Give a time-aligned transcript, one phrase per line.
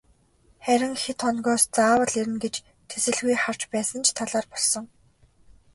[0.65, 2.55] Харин хэд хоногоос заавал ирнэ гэж
[2.89, 4.85] тэсэлгүй харж байсан ч талаар болсон.